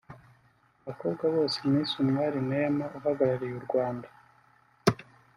[0.77, 4.07] Mu bakobwa bose Miss Umwali Neema uhagarariye u Rwanda